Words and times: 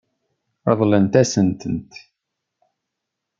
Ṛeḍlent-asen-tent. 0.71 1.91